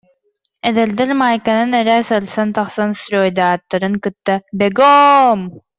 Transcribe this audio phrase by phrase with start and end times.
[0.67, 5.41] «Эдэрдэр» маайканан эрэ сырсан тахсан стройдааттарын кытта «Бего-оом